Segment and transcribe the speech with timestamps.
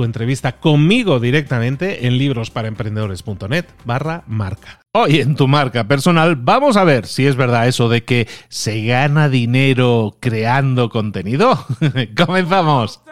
[0.00, 4.80] tu entrevista conmigo directamente en librosparaemprendedores.net barra marca.
[4.92, 8.82] Hoy en tu marca personal vamos a ver si es verdad eso de que se
[8.86, 11.66] gana dinero creando contenido.
[12.16, 13.02] ¡Comenzamos!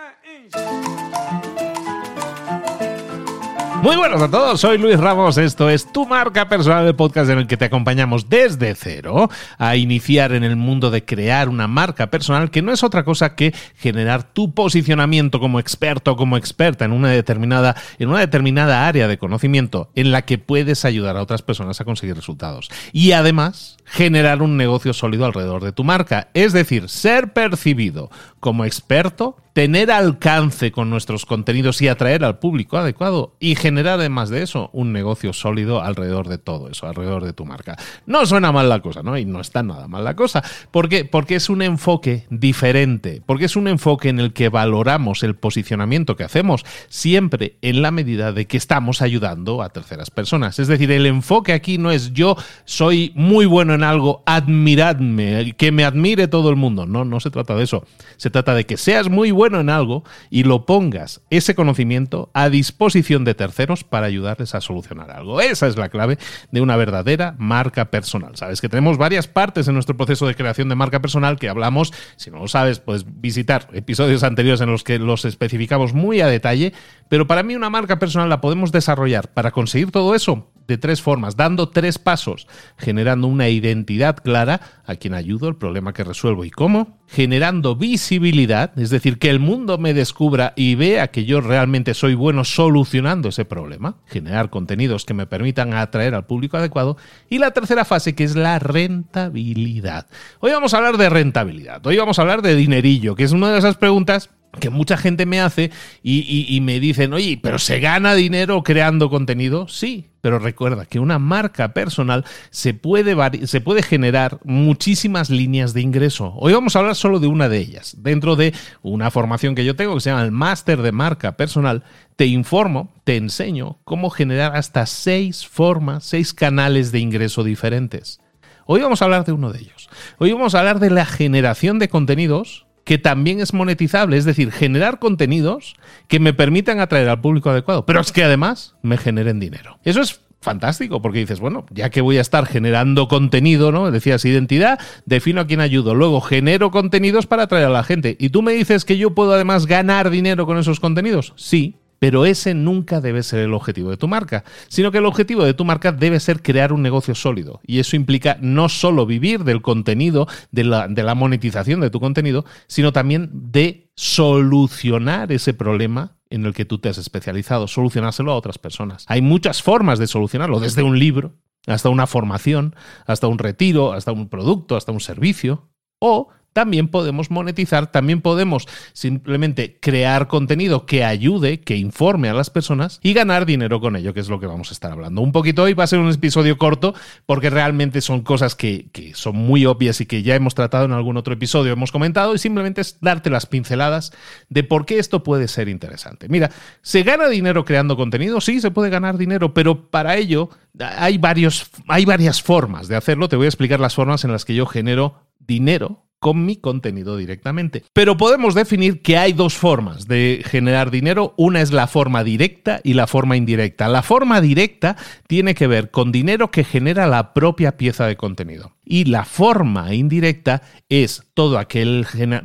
[3.89, 7.39] Muy buenos a todos, soy Luis Ramos, esto es Tu Marca Personal, el podcast en
[7.39, 12.09] el que te acompañamos desde cero a iniciar en el mundo de crear una marca
[12.09, 16.85] personal que no es otra cosa que generar tu posicionamiento como experto o como experta
[16.85, 21.23] en una determinada, en una determinada área de conocimiento en la que puedes ayudar a
[21.23, 22.69] otras personas a conseguir resultados.
[22.93, 28.11] Y además, generar un negocio sólido alrededor de tu marca, es decir, ser percibido
[28.41, 34.31] como experto tener alcance con nuestros contenidos y atraer al público adecuado y generar además
[34.31, 37.77] de eso un negocio sólido alrededor de todo eso, alrededor de tu marca.
[38.07, 39.19] No suena mal la cosa, ¿no?
[39.19, 40.45] Y no está nada mal la cosa.
[40.71, 41.05] ¿Por qué?
[41.05, 46.15] Porque es un enfoque diferente, porque es un enfoque en el que valoramos el posicionamiento
[46.15, 50.61] que hacemos siempre en la medida de que estamos ayudando a terceras personas.
[50.61, 55.73] Es decir, el enfoque aquí no es yo soy muy bueno en algo, admiradme, que
[55.73, 56.87] me admire todo el mundo.
[56.87, 57.85] No, no se trata de eso.
[58.17, 62.49] Se trata de que seas muy bueno en algo y lo pongas, ese conocimiento, a
[62.49, 65.41] disposición de terceros para ayudarles a solucionar algo.
[65.41, 66.19] Esa es la clave
[66.51, 68.37] de una verdadera marca personal.
[68.37, 71.93] Sabes que tenemos varias partes en nuestro proceso de creación de marca personal que hablamos,
[72.17, 76.27] si no lo sabes, puedes visitar episodios anteriores en los que los especificamos muy a
[76.27, 76.73] detalle,
[77.09, 81.01] pero para mí una marca personal la podemos desarrollar para conseguir todo eso de tres
[81.01, 82.47] formas, dando tres pasos,
[82.77, 86.45] generando una identidad clara a quien ayudo, el problema que resuelvo.
[86.45, 91.41] Y cómo, generando visibilidad, es decir, que el mundo me descubra y vea que yo
[91.41, 96.99] realmente soy bueno solucionando ese problema, generar contenidos que me permitan atraer al público adecuado,
[97.31, 100.07] y la tercera fase que es la rentabilidad.
[100.41, 103.51] Hoy vamos a hablar de rentabilidad, hoy vamos a hablar de dinerillo, que es una
[103.51, 104.29] de esas preguntas
[104.59, 105.71] que mucha gente me hace
[106.03, 109.69] y, me dicen, oye, pero ¿se gana dinero creando contenido?
[109.69, 115.83] Sí, pero recuerda que una marca personal se puede, se puede generar muchísimas líneas de
[115.83, 116.35] ingreso.
[116.37, 117.97] Hoy vamos a hablar solo de una de ellas.
[117.99, 121.85] Dentro de una formación que yo tengo que se llama el Máster de Marca Personal,
[122.17, 128.21] te informo, te enseño cómo generar hasta seis formas, seis canales de ingreso diferentes.
[128.67, 129.89] Hoy vamos a hablar de uno de ellos.
[130.19, 134.51] Hoy vamos a hablar de la generación de contenidos que también es monetizable, es decir,
[134.51, 135.75] generar contenidos
[136.07, 139.79] que me permitan atraer al público adecuado, pero es que además me generen dinero.
[139.85, 143.91] Eso es fantástico, porque dices, bueno, ya que voy a estar generando contenido, ¿no?
[143.91, 148.17] Decías identidad, defino a quién ayudo, luego genero contenidos para atraer a la gente.
[148.19, 151.35] ¿Y tú me dices que yo puedo además ganar dinero con esos contenidos?
[151.37, 155.45] Sí, pero ese nunca debe ser el objetivo de tu marca, sino que el objetivo
[155.45, 157.61] de tu marca debe ser crear un negocio sólido.
[157.67, 162.93] Y eso implica no solo vivir del contenido, de la, monetización de tu contenido, sino
[162.93, 168.59] también de solucionar ese problema en el que tú te has especializado, solucionárselo a otras
[168.59, 169.05] personas.
[169.09, 171.35] Hay muchas formas de solucionarlo, desde un libro,
[171.67, 172.75] hasta una formación,
[173.07, 175.69] hasta un retiro, hasta un producto, hasta un servicio,
[175.99, 182.51] o también podemos monetizar, también podemos simplemente crear contenido que ayude, que informe a las
[182.51, 185.21] personas y ganar dinero con ello, que es lo que vamos a estar hablando.
[185.21, 186.97] Un poquito hoy va a ser un episodio corto
[187.27, 190.91] porque realmente son cosas que, que son muy obvias y que ya hemos tratado en
[190.91, 194.13] algún otro episodio, hemos comentado y simplemente es darte las pinceladas
[194.49, 196.29] de por qué esto puede ser interesante.
[196.29, 196.51] Mira,
[196.83, 198.41] ¿se gana dinero creando contenido?
[198.41, 200.51] Sí, se puede ganar dinero, pero para ello
[200.81, 203.29] hay, varios, hay varias formas de hacerlo.
[203.29, 207.17] Te voy a explicar las formas en las que yo genero dinero con mi contenido
[207.17, 207.85] directamente.
[207.93, 211.35] Pero podemos definir que hay dos formas de generar dinero.
[211.37, 213.89] Una es la forma directa y la forma indirecta.
[213.89, 218.73] La forma directa tiene que ver con dinero que genera la propia pieza de contenido.
[218.85, 221.59] Y la forma indirecta es todo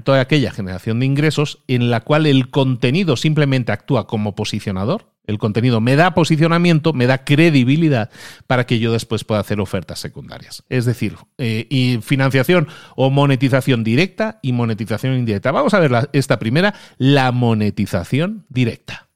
[0.04, 5.38] toda aquella generación de ingresos en la cual el contenido simplemente actúa como posicionador el
[5.38, 8.10] contenido me da posicionamiento, me da credibilidad
[8.48, 10.64] para que yo después pueda hacer ofertas secundarias.
[10.70, 15.52] Es decir, eh, financiación o monetización directa y monetización indirecta.
[15.52, 19.08] Vamos a ver esta primera, la monetización directa.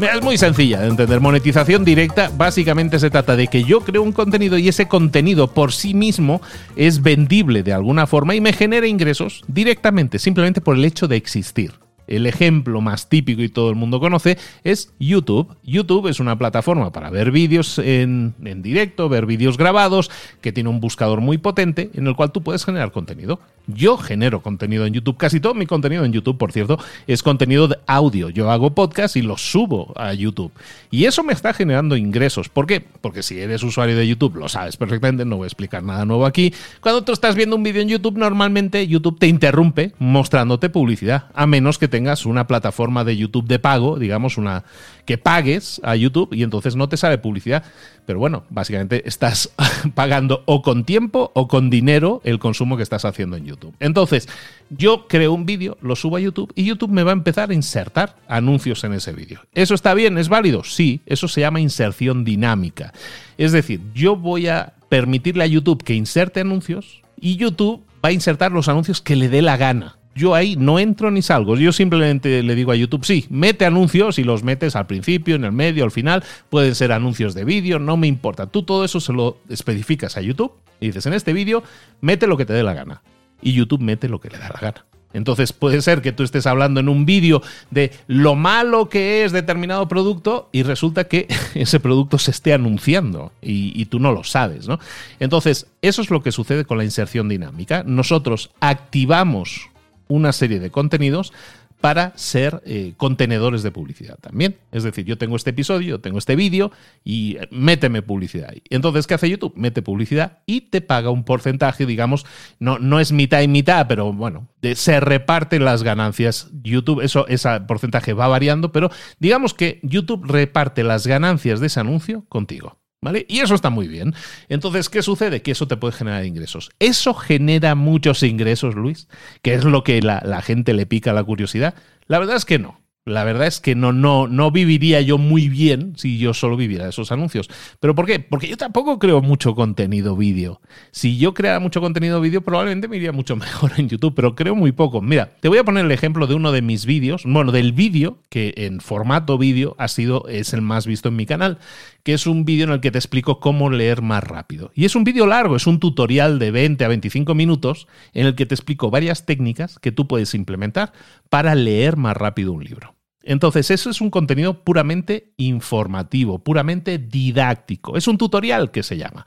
[0.00, 1.20] Es muy sencilla de entender.
[1.20, 5.72] Monetización directa básicamente se trata de que yo creo un contenido y ese contenido por
[5.72, 6.40] sí mismo
[6.76, 11.16] es vendible de alguna forma y me genera ingresos directamente, simplemente por el hecho de
[11.16, 11.72] existir.
[12.08, 15.54] El ejemplo más típico y todo el mundo conoce es YouTube.
[15.62, 20.10] YouTube es una plataforma para ver vídeos en, en, directo, ver vídeos grabados,
[20.40, 23.38] que tiene un buscador muy potente en el cual tú puedes generar contenido.
[23.66, 27.68] Yo genero contenido en YouTube, casi todo mi contenido en YouTube, por cierto, es contenido
[27.68, 28.30] de audio.
[28.30, 30.52] Yo hago podcast y lo subo a YouTube.
[30.90, 32.48] Y eso me está generando ingresos.
[32.48, 32.80] ¿Por qué?
[32.80, 36.24] Porque si eres usuario de YouTube, lo sabes perfectamente, no voy a explicar nada nuevo
[36.24, 36.54] aquí.
[36.80, 41.46] Cuando tú estás viendo un vídeo en YouTube, normalmente YouTube te interrumpe mostrándote publicidad, a
[41.46, 44.62] menos que tengas una plataforma de YouTube de pago, digamos, una
[45.04, 47.64] que pagues a YouTube y entonces no te sale publicidad.
[48.06, 49.50] Pero bueno, básicamente estás
[49.96, 53.74] pagando o con tiempo o con dinero el consumo que estás haciendo en YouTube.
[53.80, 54.28] Entonces,
[54.70, 57.54] yo creo un vídeo, lo subo a YouTube y YouTube me va a empezar a
[57.54, 59.40] insertar anuncios en ese vídeo.
[59.52, 60.18] ¿Eso está bien?
[60.18, 60.62] ¿Es válido?
[60.62, 62.92] Sí, eso se llama inserción dinámica.
[63.38, 68.12] Es decir, yo voy a permitirle a YouTube que inserte anuncios y YouTube va a
[68.12, 71.56] insertar los anuncios que le dé la gana yo ahí no entro ni salgo.
[71.56, 75.44] Yo simplemente le digo a YouTube, sí, mete anuncios y los metes al principio, en
[75.44, 76.24] el medio, al final.
[76.50, 78.46] Pueden ser anuncios de vídeo, no me importa.
[78.46, 81.62] Tú todo eso se lo especificas a YouTube y dices, en este vídeo,
[82.00, 83.02] mete lo que te dé la gana.
[83.40, 84.84] Y YouTube mete lo que le da la gana.
[85.14, 89.32] Entonces puede ser que tú estés hablando en un vídeo de lo malo que es
[89.32, 94.22] determinado producto y resulta que ese producto se esté anunciando y, y, tú no lo
[94.24, 94.78] sabes, ¿no?
[95.18, 97.84] Entonces, eso es lo que sucede con la inserción dinámica.
[97.86, 99.70] Nosotros activamos
[100.08, 101.32] una serie de contenidos
[101.80, 104.56] para ser eh, contenedores de publicidad también.
[104.72, 106.72] Es decir, yo tengo este episodio, tengo este vídeo
[107.04, 108.62] y eh, méteme publicidad ahí.
[108.70, 109.52] Entonces, ¿qué hace YouTube?
[109.56, 112.26] Mete publicidad y te paga un porcentaje, digamos,
[112.58, 116.48] no, no es mitad y mitad, pero bueno, se reparten las ganancias.
[116.62, 118.90] YouTube, eso, ese porcentaje va variando, pero
[119.20, 122.76] digamos que YouTube reparte las ganancias de ese anuncio contigo.
[123.00, 123.26] ¿Vale?
[123.28, 124.14] Y eso está muy bien.
[124.48, 125.40] Entonces, ¿qué sucede?
[125.40, 126.70] Que eso te puede generar ingresos.
[126.80, 129.08] ¿Eso genera muchos ingresos, Luis?
[129.40, 131.74] ¿Que es lo que la, la gente le pica la curiosidad?
[132.06, 132.80] La verdad es que no.
[133.08, 136.88] La verdad es que no, no, no viviría yo muy bien si yo solo viviera
[136.88, 137.48] esos anuncios.
[137.80, 138.20] ¿Pero por qué?
[138.20, 140.60] Porque yo tampoco creo mucho contenido vídeo.
[140.90, 144.54] Si yo creara mucho contenido vídeo, probablemente me iría mucho mejor en YouTube, pero creo
[144.54, 145.00] muy poco.
[145.00, 148.22] Mira, te voy a poner el ejemplo de uno de mis vídeos, bueno, del vídeo
[148.28, 151.58] que en formato vídeo ha sido, es el más visto en mi canal,
[152.02, 154.70] que es un vídeo en el que te explico cómo leer más rápido.
[154.74, 158.34] Y es un vídeo largo, es un tutorial de 20 a 25 minutos en el
[158.34, 160.92] que te explico varias técnicas que tú puedes implementar
[161.28, 162.97] para leer más rápido un libro.
[163.28, 167.98] Entonces, eso es un contenido puramente informativo, puramente didáctico.
[167.98, 169.26] Es un tutorial que se llama.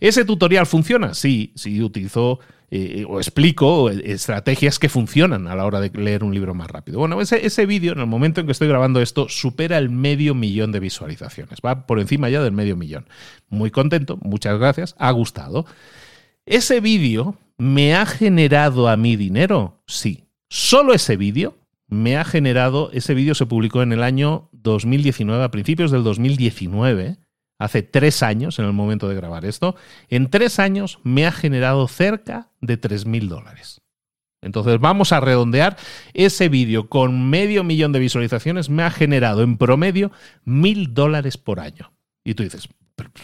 [0.00, 1.12] ¿Ese tutorial funciona?
[1.12, 6.32] Sí, sí, utilizo eh, o explico estrategias que funcionan a la hora de leer un
[6.32, 6.98] libro más rápido.
[6.98, 10.34] Bueno, ese, ese vídeo, en el momento en que estoy grabando esto, supera el medio
[10.34, 11.58] millón de visualizaciones.
[11.62, 13.04] Va por encima ya del medio millón.
[13.50, 15.66] Muy contento, muchas gracias, ha gustado.
[16.46, 19.82] ¿Ese vídeo me ha generado a mí dinero?
[19.86, 20.24] Sí.
[20.48, 21.58] Solo ese vídeo
[21.94, 27.18] me ha generado, ese vídeo se publicó en el año 2019, a principios del 2019,
[27.58, 29.76] hace tres años en el momento de grabar esto,
[30.08, 33.80] en tres años me ha generado cerca de 3.000 dólares.
[34.44, 35.76] Entonces vamos a redondear,
[36.12, 40.12] ese vídeo con medio millón de visualizaciones me ha generado en promedio
[40.44, 41.92] mil dólares por año.
[42.24, 42.68] Y tú dices,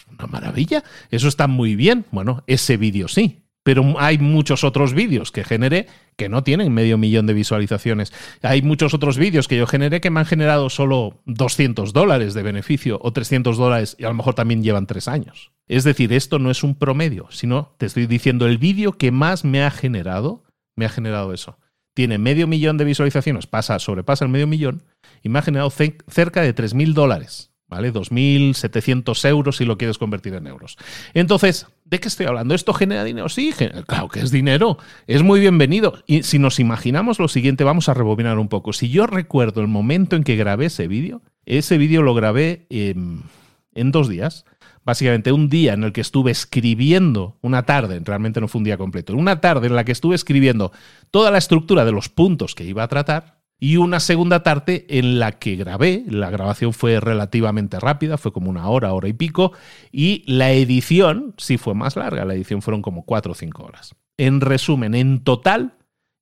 [0.08, 2.06] una maravilla, eso está muy bien.
[2.10, 5.86] Bueno, ese vídeo sí, pero hay muchos otros vídeos que generé
[6.16, 8.12] que no tienen medio millón de visualizaciones.
[8.42, 12.42] Hay muchos otros vídeos que yo generé que me han generado solo 200 dólares de
[12.42, 15.52] beneficio o 300 dólares y a lo mejor también llevan tres años.
[15.68, 19.44] Es decir, esto no es un promedio, sino te estoy diciendo el vídeo que más
[19.44, 20.42] me ha generado,
[20.74, 21.60] me ha generado eso.
[21.94, 24.82] Tiene medio millón de visualizaciones, pasa, sobrepasa el medio millón
[25.22, 27.50] y me ha generado cerca de 3.000 dólares.
[27.70, 27.92] ¿vale?
[27.92, 30.76] 2.700 euros si lo quieres convertir en euros.
[31.14, 32.54] Entonces, ¿de qué estoy hablando?
[32.54, 33.28] ¿Esto genera dinero?
[33.28, 33.52] Sí,
[33.86, 34.78] claro que es dinero,
[35.08, 35.98] es muy bienvenido.
[36.06, 38.72] Y si nos imaginamos lo siguiente, vamos a rebobinar un poco.
[38.72, 43.90] Si yo recuerdo el momento en que grabé ese vídeo, ese vídeo lo grabé en
[43.90, 44.44] dos días.
[44.84, 48.78] Básicamente un día en el que estuve escribiendo, una tarde, realmente no fue un día
[48.78, 50.72] completo, una tarde en la que estuve escribiendo
[51.10, 55.18] toda la estructura de los puntos que iba a tratar, y una segunda tarde en
[55.18, 59.52] la que grabé, la grabación fue relativamente rápida, fue como una hora, hora y pico,
[59.92, 63.94] y la edición sí fue más larga, la edición fueron como cuatro o cinco horas.
[64.16, 65.74] En resumen, en total,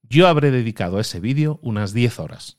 [0.02, 2.58] yo habré dedicado a ese vídeo unas 10 horas.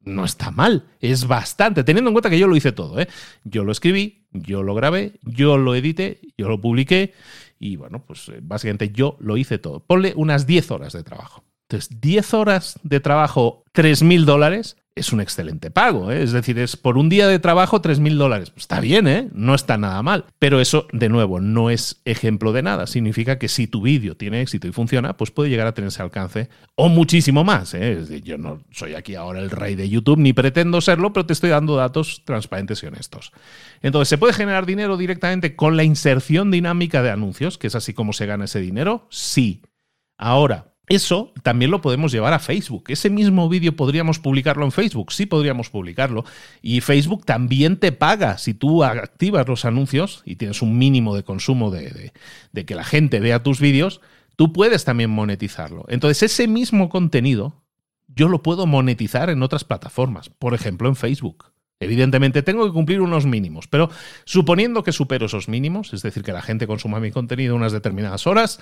[0.00, 3.00] No está mal, es bastante, teniendo en cuenta que yo lo hice todo.
[3.00, 3.08] ¿eh?
[3.42, 7.14] Yo lo escribí, yo lo grabé, yo lo edité, yo lo publiqué
[7.58, 9.80] y bueno, pues eh, básicamente yo lo hice todo.
[9.80, 11.42] Ponle unas 10 horas de trabajo.
[11.74, 16.12] Entonces, 10 horas de trabajo, 3.000 dólares, es un excelente pago.
[16.12, 16.22] ¿eh?
[16.22, 18.52] Es decir, es por un día de trabajo 3.000 dólares.
[18.56, 19.28] Está bien, ¿eh?
[19.32, 20.26] no está nada mal.
[20.38, 22.86] Pero eso, de nuevo, no es ejemplo de nada.
[22.86, 26.00] Significa que si tu vídeo tiene éxito y funciona, pues puede llegar a tener ese
[26.00, 27.74] alcance o muchísimo más.
[27.74, 28.20] ¿eh?
[28.22, 31.50] yo no soy aquí ahora el rey de YouTube, ni pretendo serlo, pero te estoy
[31.50, 33.32] dando datos transparentes y honestos.
[33.82, 37.94] Entonces, ¿se puede generar dinero directamente con la inserción dinámica de anuncios, que es así
[37.94, 39.08] como se gana ese dinero?
[39.10, 39.62] Sí.
[40.16, 42.84] Ahora, eso también lo podemos llevar a Facebook.
[42.88, 46.24] Ese mismo vídeo podríamos publicarlo en Facebook, sí podríamos publicarlo.
[46.60, 51.24] Y Facebook también te paga si tú activas los anuncios y tienes un mínimo de
[51.24, 52.12] consumo de,
[52.66, 54.02] que la gente vea tus vídeos,
[54.36, 55.86] tú puedes también monetizarlo.
[55.88, 57.62] Entonces ese mismo contenido
[58.08, 61.46] yo lo puedo monetizar en otras plataformas, por ejemplo en Facebook.
[61.80, 63.90] Evidentemente tengo que cumplir unos mínimos, pero
[64.24, 68.26] suponiendo que supero esos mínimos, es decir, que la gente consuma mi contenido unas determinadas
[68.26, 68.60] horas,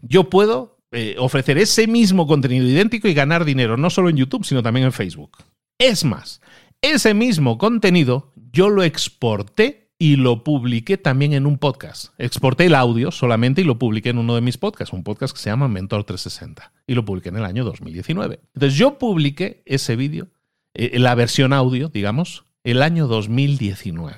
[0.00, 4.46] yo puedo eh, ofrecer ese mismo contenido idéntico y ganar dinero, no solo en YouTube,
[4.46, 5.36] sino también en Facebook.
[5.78, 6.40] Es más,
[6.80, 12.14] ese mismo contenido yo lo exporté y lo publiqué también en un podcast.
[12.16, 15.42] Exporté el audio solamente y lo publiqué en uno de mis podcasts, un podcast que
[15.42, 18.40] se llama Mentor 360, y lo publiqué en el año 2019.
[18.54, 20.28] Entonces yo publiqué ese vídeo,
[20.72, 24.16] eh, la versión audio, digamos, el año 2019.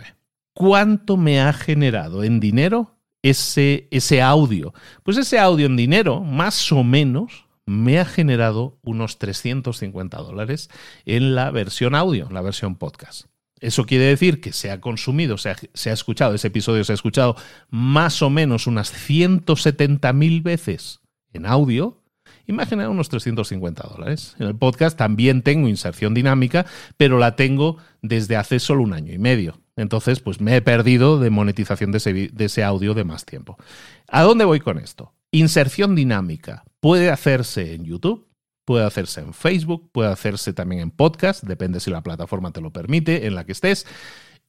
[0.55, 2.98] ¿Cuánto me ha generado en dinero
[3.31, 4.73] ese, ese audio?
[5.03, 10.71] Pues ese audio en dinero, más o menos, me ha generado unos 350 dólares
[11.05, 13.27] en la versión audio, la versión podcast.
[13.61, 16.93] Eso quiere decir que se ha consumido, se ha, se ha escuchado, ese episodio se
[16.93, 17.37] ha escuchado
[17.69, 21.01] más o menos unas 170 mil veces
[21.33, 22.01] en audio
[22.47, 24.35] y me ha generado unos 350 dólares.
[24.39, 26.67] En el podcast también tengo inserción dinámica,
[26.97, 29.61] pero la tengo desde hace solo un año y medio.
[29.79, 33.57] Entonces, pues me he perdido de monetización de ese, de ese audio de más tiempo.
[34.09, 35.15] ¿A dónde voy con esto?
[35.31, 38.27] Inserción dinámica puede hacerse en YouTube,
[38.65, 42.73] puede hacerse en Facebook, puede hacerse también en podcast, depende si la plataforma te lo
[42.73, 43.87] permite, en la que estés.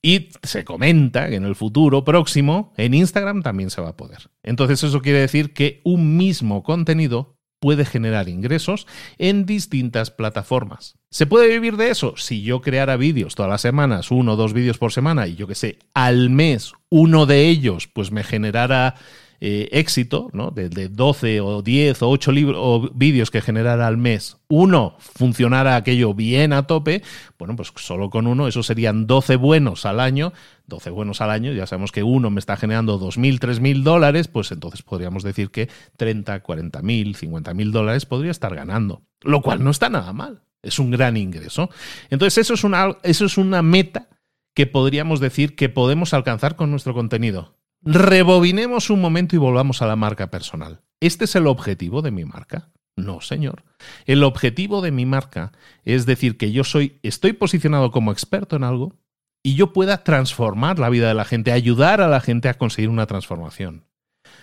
[0.01, 4.31] Y se comenta que en el futuro próximo, en Instagram también se va a poder.
[4.43, 8.87] Entonces eso quiere decir que un mismo contenido puede generar ingresos
[9.17, 10.95] en distintas plataformas.
[11.09, 12.15] ¿Se puede vivir de eso?
[12.17, 15.47] Si yo creara vídeos todas las semanas, uno o dos vídeos por semana, y yo
[15.47, 18.95] que sé, al mes uno de ellos pues me generara
[19.41, 20.51] eh, éxito, ¿no?
[20.51, 26.13] De, 12 o 10 o 8 o vídeos que generara al mes, uno funcionara aquello
[26.13, 27.03] bien a tope,
[27.37, 30.33] bueno, pues solo con uno, eso serían 12 buenos al año,
[30.69, 34.51] 12 buenos al año, ya sabemos que uno me está generando 2.000, 3.000 dólares, pues
[34.51, 39.89] entonces podríamos decir que 30, 40.000, 50.000 dólares podría estar ganando, lo cual no está
[39.89, 41.69] nada mal, es un gran ingreso.
[42.09, 44.07] Entonces eso es una, eso es una meta
[44.53, 47.57] que podríamos decir que podemos alcanzar con nuestro contenido.
[47.81, 50.81] Rebobinemos un momento y volvamos a la marca personal.
[50.99, 52.69] ¿Este es el objetivo de mi marca?
[52.97, 53.63] No, señor.
[54.05, 55.53] El objetivo de mi marca
[55.85, 58.95] es decir que yo soy, estoy posicionado como experto en algo
[59.43, 62.89] y yo pueda transformar la vida de la gente, ayudar a la gente a conseguir
[62.89, 63.85] una transformación.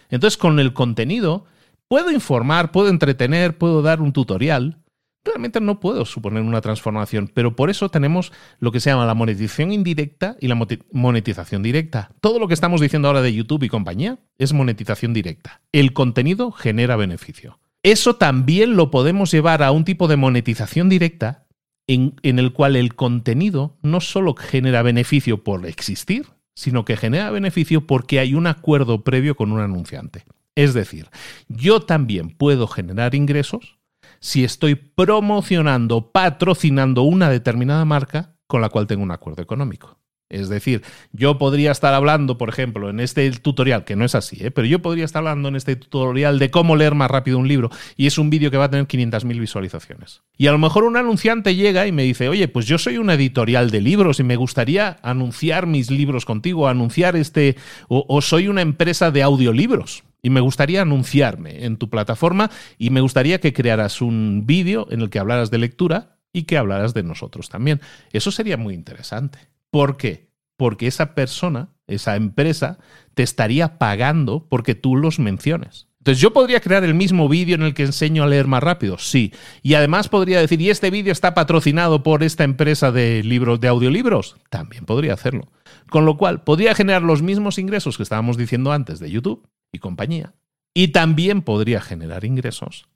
[0.09, 1.45] Entonces, con el contenido,
[1.88, 4.79] puedo informar, puedo entretener, puedo dar un tutorial,
[5.25, 9.15] realmente no puedo suponer una transformación, pero por eso tenemos lo que se llama la
[9.15, 10.59] monetización indirecta y la
[10.93, 12.12] monetización directa.
[12.21, 15.61] Todo lo que estamos diciendo ahora de YouTube y compañía es monetización directa.
[15.73, 17.59] El contenido genera beneficio.
[17.83, 21.46] Eso también lo podemos llevar a un tipo de monetización directa
[21.87, 27.87] en, el cual el contenido no solo genera beneficio por existir, sino que genera beneficio
[27.87, 30.25] porque hay un acuerdo previo con un anunciante.
[30.55, 31.09] Es decir,
[31.49, 33.78] yo también puedo generar ingresos
[34.21, 39.99] si estoy promocionando, patrocinando una determinada marca con la cual tengo un acuerdo económico.
[40.28, 44.37] Es decir, yo podría estar hablando, por ejemplo, en este tutorial, que no es así,
[44.40, 44.50] ¿eh?
[44.50, 47.71] pero yo podría estar hablando en este tutorial de cómo leer más rápido un libro
[47.97, 50.23] y es un vídeo que va a tener 500.000 visualizaciones.
[50.37, 53.14] Y a lo mejor un anunciante llega y me dice, oye, pues yo soy una
[53.14, 57.56] editorial de libros y me gustaría anunciar mis libros contigo, anunciar este,
[57.88, 62.90] o, o soy una empresa de audiolibros y me gustaría anunciarme en tu plataforma y
[62.90, 66.95] me gustaría que crearas un vídeo en el que hablaras de lectura y que hablaras
[66.95, 67.80] de nosotros también.
[68.12, 69.38] Eso sería muy interesante.
[69.70, 70.30] ¿Por qué?
[70.56, 72.78] Porque esa persona, esa empresa,
[73.14, 75.88] te estaría pagando porque tú los menciones.
[75.99, 78.96] Entonces yo podría crear el mismo vídeo en el que enseño a leer más rápido,
[78.96, 79.32] sí.
[79.62, 83.66] Y además podría decir, y este vídeo está patrocinado por esta empresa de libros de
[83.66, 85.50] audiolibros, también podría hacerlo.
[85.90, 89.80] Con lo cual, podría generar los mismos ingresos que estábamos diciendo antes de YouTube y
[89.80, 90.35] compañía.
[90.75, 92.87] Y también podría generar ingresos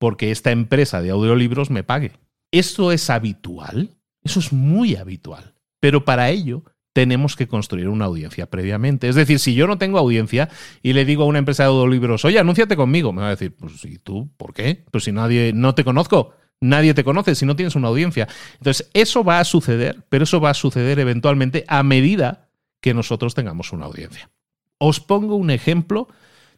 [0.00, 2.12] porque esta empresa de audiolibros me pague.
[2.50, 3.96] ¿Eso es habitual?
[4.24, 5.54] Eso es muy habitual.
[5.80, 9.08] Pero para ello tenemos que construir una audiencia previamente.
[9.08, 10.48] Es decir, si yo no tengo audiencia
[10.82, 13.54] y le digo a una empresa de audiolibros, oye, anúnciate conmigo, me va a decir,
[13.56, 14.84] pues ¿y tú por qué?
[14.90, 18.28] Pues si nadie, no te conozco, nadie te conoce si no tienes una audiencia.
[18.58, 22.48] Entonces, eso va a suceder, pero eso va a suceder eventualmente a medida
[22.80, 24.30] que nosotros tengamos una audiencia.
[24.78, 26.08] Os pongo un ejemplo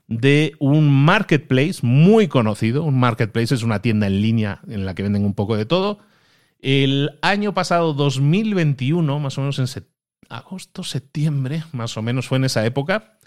[0.08, 2.84] de un marketplace muy conocido.
[2.84, 5.98] Un marketplace es una tienda en línea en la que venden un poco de todo
[6.62, 9.84] el año pasado, 2021, más o menos en
[10.28, 13.18] agosto, septiembre, más o menos fue en esa época,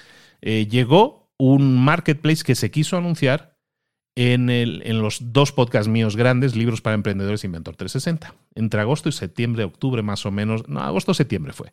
[0.42, 3.58] eh, llegó un marketplace que se quiso anunciar
[4.16, 8.34] en, el, en, los dos podcasts míos grandes, Libros para Emprendedores e Inventor 360.
[8.56, 11.72] Entre agosto y septiembre, octubre más o menos, no, agosto-septiembre fue,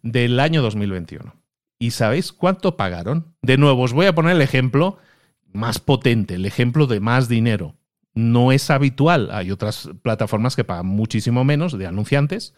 [0.00, 1.34] del año 2021.
[1.78, 3.34] ¿Y sabéis cuánto pagaron?
[3.42, 4.96] De nuevo, os voy a poner el ejemplo
[5.52, 7.76] más potente, el ejemplo de más dinero
[8.14, 9.30] no es habitual.
[9.32, 12.54] Hay otras plataformas que pagan muchísimo menos de anunciantes.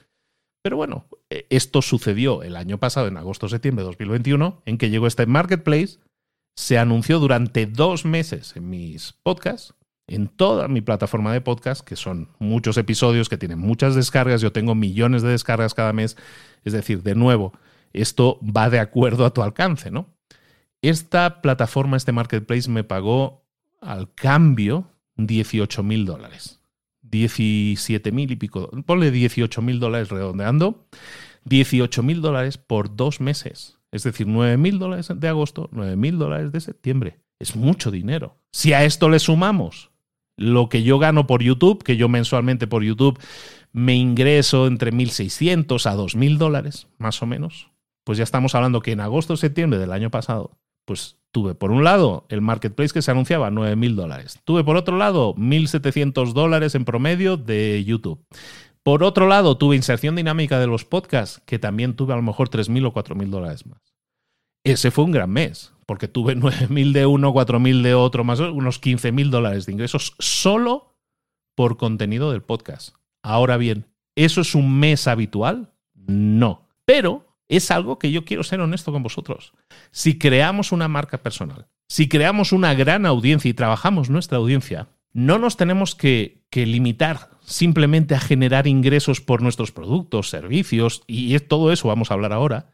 [0.62, 5.06] Pero bueno, e, esto sucedió el año pasado, en agosto-septiembre de 2021, en que llegó
[5.06, 5.98] este marketplace,
[6.56, 9.74] se anunció durante dos meses en mis podcasts,
[10.08, 14.52] en toda mi plataforma de podcast, que son muchos episodios que tienen muchas descargas, yo
[14.52, 16.16] tengo millones de descargas cada mes,
[16.64, 17.52] es decir, de nuevo,
[17.92, 20.06] esto va de acuerdo a tu alcance, ¿no?
[20.82, 23.44] Esta plataforma, este marketplace me pagó
[23.80, 26.60] al cambio 18 mil dólares.
[27.02, 28.70] 17 mil y pico.
[28.84, 30.86] Ponle 18 mil dólares redondeando.
[31.44, 33.78] 18 mil dólares por dos meses.
[33.92, 37.20] Es decir, 9 mil dólares de agosto, 9 mil dólares de septiembre.
[37.38, 38.36] Es mucho dinero.
[38.52, 39.90] Si a esto le sumamos
[40.36, 43.18] lo que yo gano por YouTube, que yo mensualmente por YouTube
[43.72, 47.70] me ingreso entre 1.600 a 2.000 dólares, más o menos,
[48.04, 52.24] pues ya estamos hablando que en agosto-septiembre del año pasado, pues tuve por un lado
[52.30, 54.40] el marketplace que se anunciaba 9 mil dólares.
[54.44, 58.24] Tuve por otro lado 1.700 dólares en promedio de YouTube.
[58.82, 62.48] Por otro lado, tuve inserción dinámica de los podcasts, que también tuve a lo mejor
[62.48, 63.80] 3.000 o 4.000 dólares más.
[64.64, 68.80] Ese fue un gran mes, porque tuve 9.000 de uno, 4.000 de otro, más unos
[68.80, 70.94] 15.000 dólares de ingresos solo
[71.56, 72.94] por contenido del podcast.
[73.22, 75.74] Ahora bien, ¿eso es un mes habitual?
[75.94, 76.62] No.
[76.84, 79.52] Pero es algo que yo quiero ser honesto con vosotros.
[79.90, 85.38] Si creamos una marca personal, si creamos una gran audiencia y trabajamos nuestra audiencia, no
[85.38, 91.88] nos tenemos que, limitar simplemente a generar ingresos por nuestros productos, servicios, y todo eso
[91.88, 92.70] vamos a hablar ahora,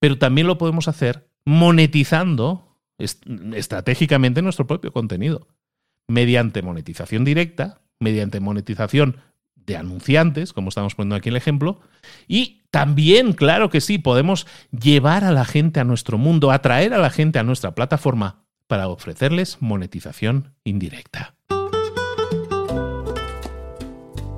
[0.00, 5.48] pero también lo podemos hacer monetizando estratégicamente nuestro propio contenido,
[6.08, 9.18] mediante monetización directa, mediante monetización
[9.66, 11.80] de anunciantes, como estamos poniendo aquí el ejemplo,
[12.28, 16.98] y también, claro que sí, podemos llevar a la gente a nuestro mundo, atraer a
[16.98, 21.34] la gente a nuestra plataforma para ofrecerles monetización indirecta.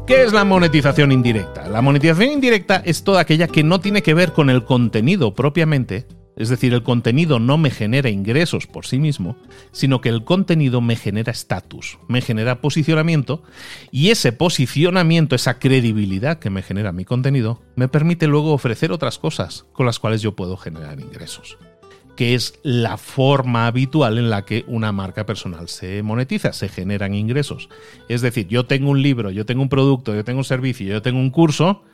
[0.06, 1.68] ¿Qué es la monetización indirecta?
[1.68, 6.06] La monetización indirecta es toda aquella que no tiene que ver con el contenido propiamente,
[6.36, 9.36] es decir, el contenido no me genera ingresos por sí mismo,
[9.70, 13.42] sino que el contenido me genera estatus, me genera posicionamiento
[13.90, 19.18] y ese posicionamiento, esa credibilidad que me genera mi contenido, me permite luego ofrecer otras
[19.18, 21.58] cosas con las cuales yo puedo generar ingresos,
[22.16, 27.14] que es la forma habitual en la que una marca personal se monetiza, se generan
[27.14, 27.68] ingresos.
[28.08, 31.02] Es decir, yo tengo un libro, yo tengo un producto, yo tengo un servicio, yo
[31.02, 31.84] tengo un curso,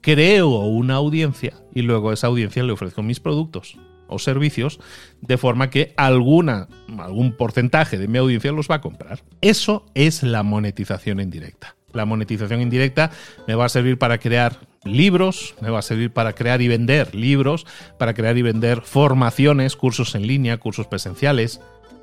[0.00, 3.76] creo una audiencia y luego a esa audiencia le ofrezco mis productos
[4.08, 4.80] o servicios
[5.20, 6.68] de forma que alguna,
[6.98, 9.22] algún porcentaje de mi audiencia los va a comprar.
[9.40, 11.76] Eso es la monetización indirecta.
[11.92, 13.10] La monetización indirecta
[13.46, 17.14] me va a servir para crear libros, me va a servir para crear y vender
[17.14, 17.66] libros,
[17.98, 21.60] para crear y vender formaciones, cursos en línea, cursos presenciales,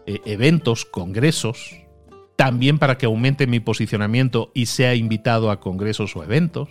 [0.08, 1.82] eh, eventos, congresos,
[2.36, 6.70] también para que aumente mi posicionamiento y sea invitado a congresos o eventos,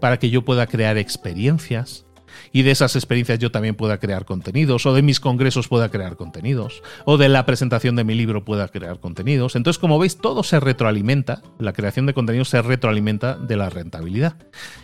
[0.00, 2.05] para que yo pueda crear experiencias
[2.52, 6.16] y de esas experiencias yo también pueda crear contenidos, o de mis congresos pueda crear
[6.16, 9.56] contenidos, o de la presentación de mi libro pueda crear contenidos.
[9.56, 14.36] Entonces, como veis, todo se retroalimenta, la creación de contenidos se retroalimenta de la rentabilidad.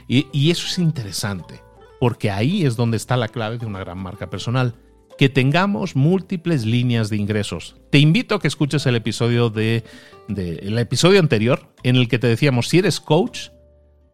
[0.08, 1.62] Y, eso es interesante,
[1.98, 4.74] porque ahí es donde está la clave de una gran marca personal
[5.16, 7.76] que tengamos múltiples líneas de ingresos.
[7.90, 9.84] Te invito a que escuches el episodio de,
[10.28, 13.48] el episodio anterior en el que te decíamos si eres coach,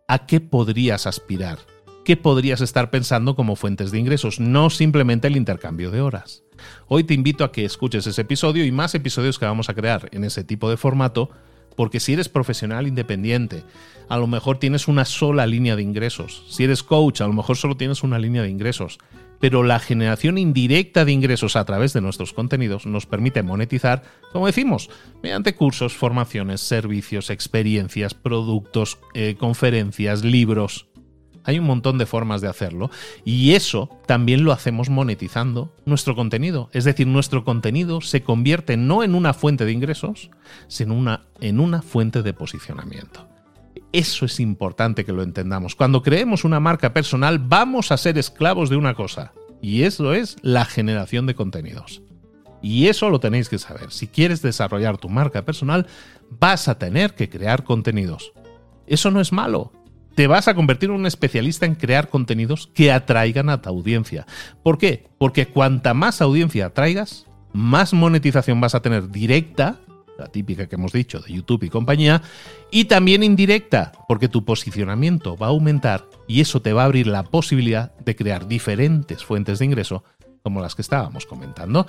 [0.06, 1.58] ¿a qué podrías aspirar?
[2.08, 4.40] ¿Qué podrías estar pensando como fuentes de ingresos?
[4.40, 6.42] No simplemente el intercambio de horas.
[6.86, 10.08] Hoy te invito a que escuches ese episodio y más episodios que vamos a crear
[10.12, 11.28] en ese tipo de formato,
[11.76, 13.62] porque si eres profesional independiente,
[14.08, 16.46] a lo mejor tienes una sola línea de ingresos.
[16.48, 18.98] Si eres coach, a lo mejor solo tienes una línea de ingresos
[19.40, 24.46] pero la generación indirecta de ingresos a través de nuestros contenidos nos permite monetizar, como
[24.46, 24.90] decimos,
[25.22, 30.87] mediante cursos, formaciones, servicios, experiencias, productos, eh, conferencias, libros.
[31.48, 32.90] Hay un montón de formas de hacerlo
[33.24, 36.68] y eso también lo hacemos monetizando nuestro contenido.
[36.74, 40.30] Es decir, nuestro contenido se convierte no en una fuente de ingresos,
[40.66, 43.26] sino una, en una fuente de posicionamiento.
[43.92, 45.74] Eso es importante que lo entendamos.
[45.74, 49.32] Cuando creemos una marca personal vamos a ser esclavos de una cosa,
[49.62, 52.02] y eso es la generación de contenidos.
[52.60, 53.90] Y eso lo tenéis que saber.
[53.90, 55.86] Si quieres desarrollar tu marca personal,
[56.28, 58.34] vas a tener que crear contenidos.
[58.86, 59.72] Eso no es malo.
[60.18, 64.26] Te vas a convertir en un especialista en crear contenidos que atraigan a tu audiencia.
[64.64, 65.06] ¿Por qué?
[65.16, 69.78] Porque cuanta más audiencia atraigas, más monetización vas a tener directa
[70.18, 72.20] la típica que hemos dicho de YouTube y compañía,
[72.72, 77.06] y también indirecta, porque tu posicionamiento va a aumentar y eso te va a abrir
[77.06, 80.02] la posibilidad de crear diferentes fuentes de ingreso
[80.42, 81.86] como las que estábamos comentando.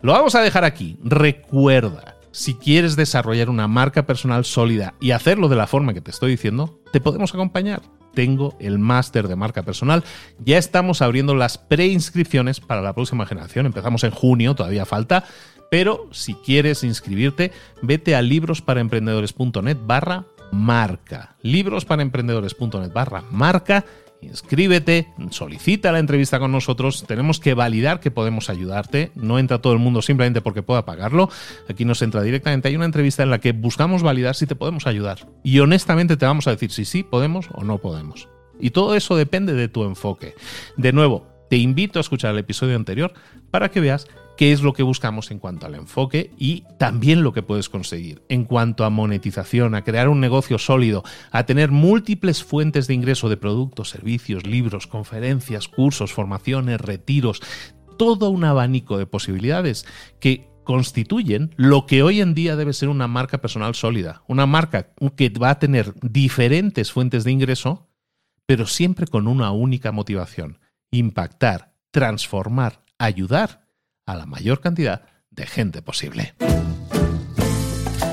[0.00, 0.96] Lo vamos a dejar aquí.
[1.02, 6.10] Recuerda, si quieres desarrollar una marca personal sólida y hacerlo de la forma que te
[6.10, 7.80] estoy diciendo, te podemos acompañar.
[8.12, 10.02] Tengo el máster de marca personal.
[10.44, 13.66] Ya estamos abriendo las preinscripciones para la próxima generación.
[13.66, 15.24] Empezamos en junio, todavía falta.
[15.70, 21.36] Pero si quieres inscribirte, vete a librosparaemprendedores.net barra marca.
[21.42, 23.84] Librosparaemprendedores.net barra marca.
[24.24, 27.04] Inscríbete, solicita la entrevista con nosotros.
[27.06, 29.12] Tenemos que validar que podemos ayudarte.
[29.14, 31.30] No entra todo el mundo simplemente porque pueda pagarlo.
[31.68, 32.68] Aquí nos entra directamente.
[32.68, 35.28] Hay una entrevista en la que buscamos validar si te podemos ayudar.
[35.42, 38.28] Y honestamente te vamos a decir si sí podemos o no podemos.
[38.60, 40.34] Y todo eso depende de tu enfoque.
[40.76, 43.12] De nuevo, te invito a escuchar el episodio anterior
[43.50, 44.06] para que veas
[44.36, 48.22] qué es lo que buscamos en cuanto al enfoque y también lo que puedes conseguir
[48.28, 53.28] en cuanto a monetización, a crear un negocio sólido, a tener múltiples fuentes de ingreso
[53.28, 57.42] de productos, servicios, libros, conferencias, cursos, formaciones, retiros,
[57.98, 59.86] todo un abanico de posibilidades
[60.20, 64.94] que constituyen lo que hoy en día debe ser una marca personal sólida, una marca
[65.16, 67.86] que va a tener diferentes fuentes de ingreso,
[68.46, 70.58] pero siempre con una única motivación,
[70.90, 73.63] impactar, transformar, ayudar
[74.06, 76.34] a la mayor cantidad de gente posible.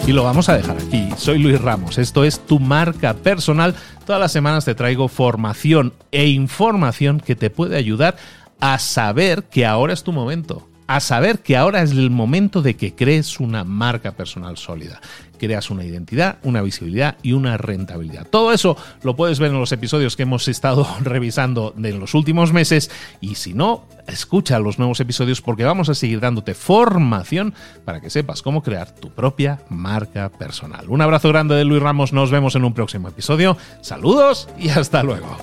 [0.08, 1.10] Y lo vamos a dejar aquí.
[1.18, 3.76] Soy Luis Ramos, esto es tu marca personal.
[4.06, 8.16] Todas las semanas te traigo formación e información que te puede ayudar
[8.60, 12.76] a saber que ahora es tu momento a saber que ahora es el momento de
[12.76, 15.00] que crees una marca personal sólida.
[15.40, 18.28] Creas una identidad, una visibilidad y una rentabilidad.
[18.28, 22.52] Todo eso lo puedes ver en los episodios que hemos estado revisando en los últimos
[22.52, 27.54] meses y si no, escucha los nuevos episodios porque vamos a seguir dándote formación
[27.86, 30.90] para que sepas cómo crear tu propia marca personal.
[30.90, 33.56] Un abrazo grande de Luis Ramos, nos vemos en un próximo episodio.
[33.82, 35.38] Saludos y hasta luego.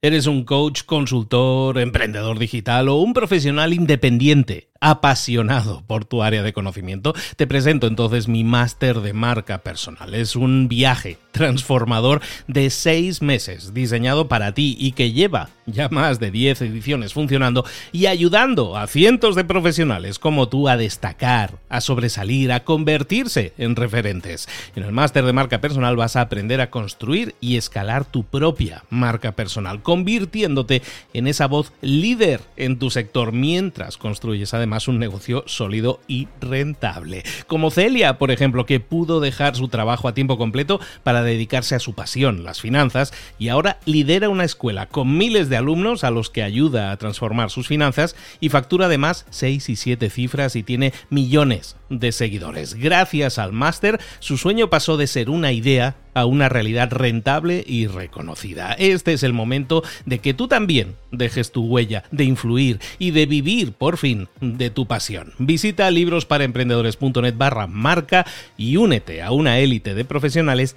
[0.00, 4.68] ¿Eres un coach, consultor, emprendedor digital o un profesional independiente?
[4.80, 10.14] apasionado por tu área de conocimiento, te presento entonces mi máster de marca personal.
[10.14, 16.20] Es un viaje transformador de seis meses diseñado para ti y que lleva ya más
[16.20, 21.80] de 10 ediciones funcionando y ayudando a cientos de profesionales como tú a destacar, a
[21.80, 24.48] sobresalir, a convertirse en referentes.
[24.76, 28.84] En el máster de marca personal vas a aprender a construir y escalar tu propia
[28.90, 30.82] marca personal, convirtiéndote
[31.14, 36.28] en esa voz líder en tu sector mientras construyes además más un negocio sólido y
[36.40, 37.24] rentable.
[37.46, 41.80] Como Celia, por ejemplo, que pudo dejar su trabajo a tiempo completo para dedicarse a
[41.80, 46.30] su pasión, las finanzas, y ahora lidera una escuela con miles de alumnos a los
[46.30, 50.92] que ayuda a transformar sus finanzas y factura además 6 y 7 cifras y tiene
[51.10, 52.74] millones de seguidores.
[52.74, 57.86] Gracias al máster, su sueño pasó de ser una idea a una realidad rentable y
[57.86, 58.72] reconocida.
[58.72, 63.26] Este es el momento de que tú también dejes tu huella, de influir y de
[63.26, 65.32] vivir por fin de tu pasión.
[65.38, 70.76] Visita librosparaemprendedores.net barra marca y únete a una élite de profesionales